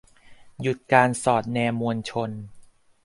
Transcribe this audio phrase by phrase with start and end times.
[0.61, 2.29] หยุดการสอดแนมมวลชน